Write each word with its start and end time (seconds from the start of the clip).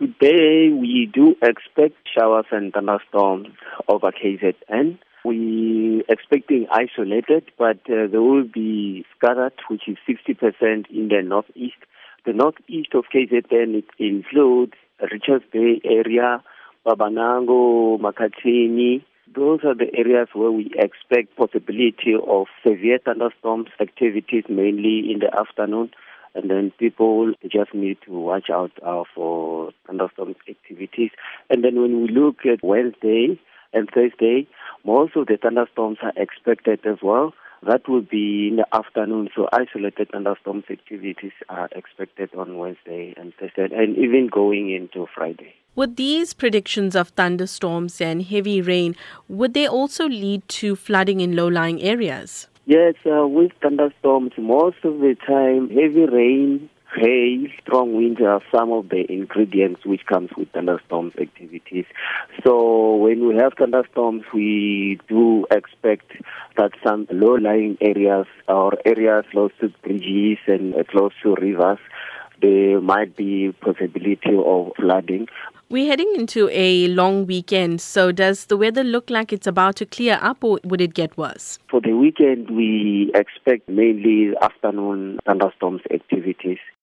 Today 0.00 0.70
we 0.72 1.10
do 1.12 1.36
expect 1.42 1.94
showers 2.16 2.46
and 2.50 2.72
thunderstorms 2.72 3.48
over 3.86 4.10
KZN. 4.10 4.98
We 5.26 6.02
expecting 6.08 6.66
isolated, 6.72 7.50
but 7.58 7.80
uh, 7.84 8.08
there 8.10 8.22
will 8.22 8.46
be 8.46 9.04
scattered, 9.14 9.52
which 9.68 9.82
is 9.86 9.98
60% 10.08 10.88
in 10.88 11.08
the 11.08 11.20
northeast. 11.22 11.76
The 12.24 12.32
northeast 12.32 12.94
of 12.94 13.04
KZN 13.14 13.74
it 13.74 13.84
includes 13.98 14.72
Richards 15.02 15.44
Bay 15.52 15.82
area, 15.84 16.42
Babanango, 16.86 18.00
Makhathini. 18.00 19.04
Those 19.36 19.60
are 19.64 19.74
the 19.74 19.94
areas 19.94 20.28
where 20.32 20.50
we 20.50 20.72
expect 20.78 21.36
possibility 21.36 22.14
of 22.26 22.46
severe 22.66 23.00
thunderstorms 23.04 23.68
activities, 23.78 24.44
mainly 24.48 25.12
in 25.12 25.18
the 25.18 25.30
afternoon 25.38 25.90
and 26.34 26.50
then 26.50 26.72
people 26.78 27.32
just 27.50 27.74
need 27.74 27.98
to 28.06 28.12
watch 28.12 28.50
out 28.50 28.72
uh, 28.84 29.04
for 29.14 29.72
thunderstorm 29.86 30.34
activities. 30.48 31.10
And 31.48 31.64
then 31.64 31.80
when 31.80 32.02
we 32.02 32.08
look 32.08 32.46
at 32.46 32.62
Wednesday 32.62 33.40
and 33.72 33.88
Thursday, 33.92 34.46
most 34.84 35.16
of 35.16 35.26
the 35.26 35.36
thunderstorms 35.36 35.98
are 36.02 36.12
expected 36.16 36.80
as 36.86 36.98
well. 37.02 37.32
That 37.62 37.86
will 37.88 38.00
be 38.00 38.48
in 38.48 38.56
the 38.56 38.66
afternoon, 38.74 39.28
so 39.36 39.46
isolated 39.52 40.08
thunderstorms 40.10 40.64
activities 40.70 41.32
are 41.50 41.68
expected 41.72 42.30
on 42.34 42.56
Wednesday 42.56 43.12
and 43.18 43.34
Thursday, 43.38 43.68
and 43.74 43.98
even 43.98 44.28
going 44.32 44.70
into 44.72 45.06
Friday. 45.14 45.54
Would 45.76 45.96
these 45.96 46.32
predictions 46.32 46.96
of 46.96 47.10
thunderstorms 47.10 48.00
and 48.00 48.22
heavy 48.22 48.62
rain, 48.62 48.96
would 49.28 49.52
they 49.52 49.68
also 49.68 50.08
lead 50.08 50.48
to 50.48 50.74
flooding 50.74 51.20
in 51.20 51.36
low-lying 51.36 51.82
areas? 51.82 52.48
Yes, 52.70 52.94
uh, 53.04 53.26
with 53.26 53.50
thunderstorms, 53.60 54.30
most 54.38 54.76
of 54.84 55.00
the 55.00 55.16
time, 55.26 55.70
heavy 55.70 56.06
rain, 56.06 56.70
hail, 56.94 57.48
strong 57.60 57.96
winds 57.96 58.20
are 58.20 58.40
some 58.54 58.70
of 58.70 58.90
the 58.90 59.10
ingredients 59.12 59.84
which 59.84 60.06
comes 60.06 60.30
with 60.36 60.52
thunderstorms 60.52 61.14
activities. 61.20 61.86
So 62.46 62.94
when 62.94 63.26
we 63.26 63.34
have 63.34 63.54
thunderstorms, 63.58 64.22
we 64.32 65.00
do 65.08 65.46
expect 65.50 66.12
that 66.58 66.70
some 66.86 67.08
low-lying 67.10 67.76
areas 67.80 68.26
or 68.46 68.74
areas 68.84 69.24
close 69.32 69.50
to 69.60 69.70
bridges 69.82 70.38
and 70.46 70.72
close 70.86 71.10
to 71.24 71.34
rivers, 71.34 71.80
there 72.40 72.80
might 72.80 73.16
be 73.16 73.52
possibility 73.60 74.36
of 74.36 74.72
flooding. 74.76 75.28
We're 75.68 75.86
heading 75.86 76.12
into 76.16 76.48
a 76.50 76.88
long 76.88 77.26
weekend, 77.26 77.80
so 77.80 78.10
does 78.10 78.46
the 78.46 78.56
weather 78.56 78.82
look 78.82 79.08
like 79.08 79.32
it's 79.32 79.46
about 79.46 79.76
to 79.76 79.86
clear 79.86 80.18
up 80.20 80.42
or 80.42 80.58
would 80.64 80.80
it 80.80 80.94
get 80.94 81.16
worse? 81.16 81.60
For 81.70 81.80
the 81.80 81.92
weekend, 81.92 82.50
we 82.50 83.12
expect 83.14 83.68
mainly 83.68 84.36
afternoon 84.42 85.20
thunderstorms 85.24 85.82
activities. 85.92 86.58